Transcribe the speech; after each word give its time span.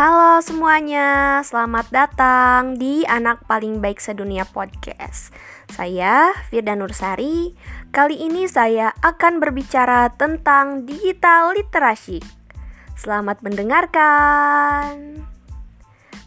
Halo 0.00 0.40
semuanya, 0.40 1.44
selamat 1.44 1.92
datang 1.92 2.80
di 2.80 3.04
Anak 3.04 3.44
Paling 3.44 3.84
Baik 3.84 4.00
Sedunia 4.00 4.48
Podcast. 4.48 5.28
Saya 5.68 6.32
Firda 6.48 6.72
Nursari. 6.72 7.52
Kali 7.92 8.16
ini 8.16 8.48
saya 8.48 8.96
akan 9.04 9.44
berbicara 9.44 10.08
tentang 10.16 10.88
digital 10.88 11.52
literasi. 11.52 12.16
Selamat 12.96 13.44
mendengarkan. 13.44 15.20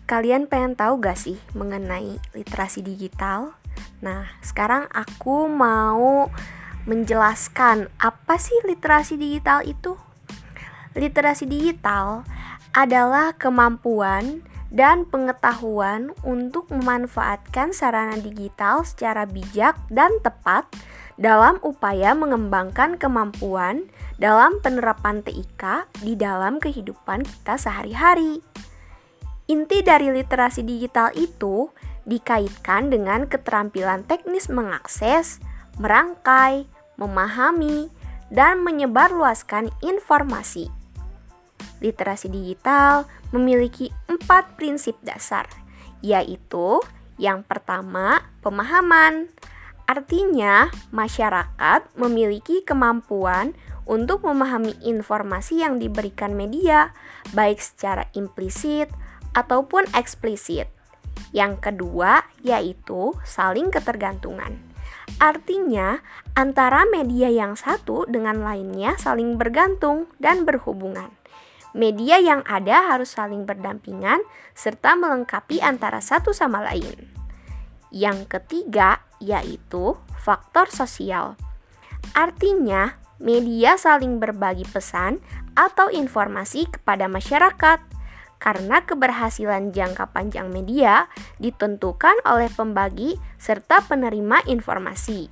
Kalian 0.06 0.46
pengen 0.46 0.78
tahu 0.78 1.02
gak 1.02 1.18
sih 1.18 1.42
mengenai 1.58 2.22
literasi 2.38 2.86
digital? 2.86 3.58
Nah, 4.06 4.38
sekarang 4.46 4.86
aku 4.94 5.50
mau 5.50 6.30
menjelaskan 6.86 7.90
apa 7.98 8.38
sih 8.38 8.54
literasi 8.70 9.18
digital 9.18 9.66
itu. 9.66 9.98
Literasi 10.94 11.50
digital 11.50 12.22
adalah 12.74 13.38
kemampuan 13.38 14.42
dan 14.74 15.06
pengetahuan 15.06 16.10
untuk 16.26 16.66
memanfaatkan 16.74 17.70
sarana 17.70 18.18
digital 18.18 18.82
secara 18.82 19.30
bijak 19.30 19.78
dan 19.94 20.10
tepat 20.26 20.66
dalam 21.14 21.62
upaya 21.62 22.18
mengembangkan 22.18 22.98
kemampuan 22.98 23.86
dalam 24.18 24.58
penerapan 24.66 25.22
TIK 25.22 25.86
di 26.02 26.18
dalam 26.18 26.58
kehidupan 26.58 27.22
kita 27.22 27.62
sehari-hari. 27.62 28.42
Inti 29.46 29.86
dari 29.86 30.10
literasi 30.10 30.66
digital 30.66 31.14
itu 31.14 31.70
dikaitkan 32.10 32.90
dengan 32.90 33.30
keterampilan 33.30 34.02
teknis 34.10 34.50
mengakses, 34.50 35.38
merangkai, 35.78 36.66
memahami, 36.98 37.94
dan 38.34 38.66
menyebarluaskan 38.66 39.70
informasi 39.86 40.74
literasi 41.84 42.32
digital 42.32 43.06
memiliki 43.36 43.92
empat 44.08 44.56
prinsip 44.56 44.96
dasar, 45.04 45.46
yaitu 46.00 46.80
yang 47.22 47.46
pertama, 47.46 48.26
pemahaman. 48.42 49.30
Artinya, 49.86 50.72
masyarakat 50.90 51.92
memiliki 52.00 52.64
kemampuan 52.64 53.54
untuk 53.84 54.24
memahami 54.24 54.80
informasi 54.82 55.62
yang 55.62 55.78
diberikan 55.78 56.34
media, 56.34 56.96
baik 57.36 57.60
secara 57.60 58.08
implisit 58.16 58.88
ataupun 59.36 59.86
eksplisit. 59.92 60.72
Yang 61.36 61.70
kedua, 61.70 62.24
yaitu 62.42 63.14
saling 63.28 63.70
ketergantungan. 63.70 64.58
Artinya, 65.20 66.00
antara 66.34 66.88
media 66.90 67.30
yang 67.30 67.60
satu 67.60 68.08
dengan 68.08 68.42
lainnya 68.42 68.96
saling 68.98 69.36
bergantung 69.36 70.10
dan 70.18 70.48
berhubungan. 70.48 71.12
Media 71.74 72.22
yang 72.22 72.46
ada 72.46 72.94
harus 72.94 73.18
saling 73.18 73.50
berdampingan 73.50 74.22
serta 74.54 74.94
melengkapi 74.94 75.58
antara 75.58 75.98
satu 76.06 76.30
sama 76.30 76.62
lain. 76.62 77.10
Yang 77.90 78.30
ketiga 78.30 79.02
yaitu 79.18 79.98
faktor 80.22 80.70
sosial. 80.70 81.34
Artinya, 82.14 83.02
media 83.18 83.74
saling 83.82 84.22
berbagi 84.22 84.70
pesan 84.70 85.18
atau 85.58 85.90
informasi 85.90 86.70
kepada 86.70 87.10
masyarakat 87.10 87.82
karena 88.38 88.84
keberhasilan 88.84 89.72
jangka 89.74 90.12
panjang 90.14 90.52
media 90.54 91.08
ditentukan 91.40 92.22
oleh 92.28 92.52
pembagi 92.54 93.18
serta 93.42 93.82
penerima 93.88 94.46
informasi. 94.46 95.32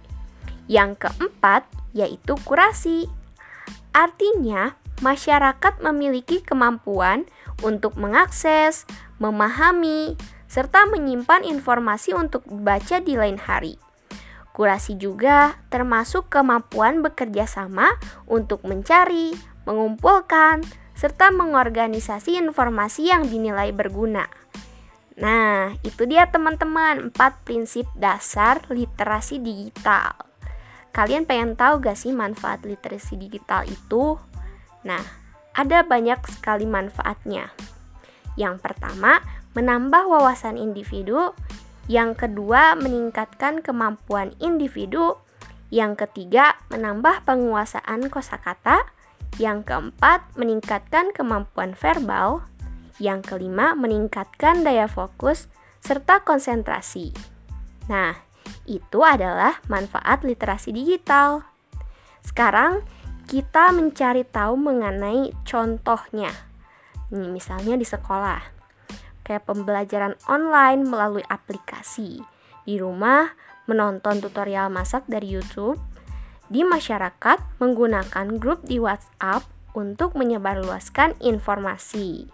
Yang 0.65 1.05
keempat 1.05 1.67
yaitu 1.91 2.33
kurasi. 2.47 3.11
Artinya, 3.91 4.80
masyarakat 5.01 5.81
memiliki 5.81 6.39
kemampuan 6.45 7.25
untuk 7.65 7.97
mengakses, 7.97 8.85
memahami, 9.17 10.15
serta 10.47 10.87
menyimpan 10.89 11.45
informasi 11.45 12.13
untuk 12.13 12.45
dibaca 12.47 13.01
di 13.01 13.13
lain 13.17 13.41
hari. 13.41 13.77
Kurasi 14.51 14.99
juga 14.99 15.55
termasuk 15.71 16.27
kemampuan 16.27 16.99
bekerja 16.99 17.47
sama 17.47 17.95
untuk 18.27 18.61
mencari, 18.67 19.31
mengumpulkan, 19.63 20.61
serta 20.91 21.31
mengorganisasi 21.31 22.35
informasi 22.37 23.09
yang 23.09 23.25
dinilai 23.25 23.71
berguna. 23.71 24.27
Nah, 25.17 25.75
itu 25.85 26.03
dia 26.03 26.27
teman-teman, 26.27 27.09
empat 27.09 27.41
prinsip 27.47 27.87
dasar 27.95 28.63
literasi 28.67 29.39
digital. 29.39 30.13
Kalian 30.91 31.23
pengen 31.23 31.55
tahu 31.55 31.79
gak 31.79 31.95
sih 31.95 32.11
manfaat 32.11 32.67
literasi 32.67 33.15
digital 33.15 33.63
itu? 33.63 34.19
Nah, 34.81 35.03
ada 35.51 35.83
banyak 35.83 36.19
sekali 36.31 36.65
manfaatnya. 36.65 37.51
Yang 38.39 38.63
pertama, 38.63 39.19
menambah 39.53 40.07
wawasan 40.07 40.55
individu. 40.55 41.35
Yang 41.91 42.27
kedua, 42.27 42.79
meningkatkan 42.79 43.59
kemampuan 43.59 44.31
individu. 44.39 45.19
Yang 45.71 46.07
ketiga, 46.07 46.55
menambah 46.71 47.27
penguasaan 47.27 48.07
kosakata. 48.07 48.87
Yang 49.39 49.67
keempat, 49.67 50.23
meningkatkan 50.39 51.11
kemampuan 51.11 51.75
verbal. 51.75 52.47
Yang 53.01 53.35
kelima, 53.35 53.75
meningkatkan 53.75 54.63
daya 54.63 54.87
fokus 54.87 55.51
serta 55.81 56.21
konsentrasi. 56.21 57.11
Nah, 57.89 58.13
itu 58.69 59.01
adalah 59.01 59.59
manfaat 59.67 60.21
literasi 60.21 60.71
digital. 60.71 61.43
Sekarang, 62.21 62.85
kita 63.31 63.71
mencari 63.71 64.27
tahu 64.27 64.59
mengenai 64.59 65.31
contohnya. 65.47 66.35
Ini 67.15 67.31
misalnya 67.31 67.79
di 67.79 67.87
sekolah. 67.87 68.43
Kayak 69.23 69.47
pembelajaran 69.47 70.19
online 70.27 70.83
melalui 70.83 71.23
aplikasi. 71.31 72.19
Di 72.67 72.75
rumah 72.75 73.31
menonton 73.71 74.19
tutorial 74.19 74.67
masak 74.67 75.07
dari 75.07 75.31
YouTube. 75.31 75.79
Di 76.51 76.67
masyarakat 76.67 77.39
menggunakan 77.63 78.35
grup 78.35 78.67
di 78.67 78.83
WhatsApp 78.83 79.47
untuk 79.71 80.19
menyebarluaskan 80.19 81.15
informasi. 81.23 82.27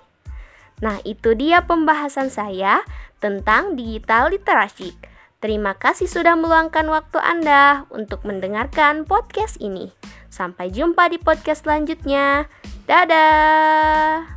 Nah, 0.81 0.97
itu 1.05 1.37
dia 1.37 1.61
pembahasan 1.61 2.33
saya 2.33 2.81
tentang 3.21 3.77
digital 3.77 4.33
literasi. 4.33 4.97
Terima 5.37 5.77
kasih 5.77 6.09
sudah 6.09 6.33
meluangkan 6.33 6.89
waktu 6.89 7.21
Anda 7.21 7.85
untuk 7.93 8.25
mendengarkan 8.25 9.05
podcast 9.05 9.61
ini. 9.61 9.93
Sampai 10.27 10.69
jumpa 10.71 11.09
di 11.09 11.17
podcast 11.17 11.63
selanjutnya. 11.65 12.47
Dadah. 12.85 14.36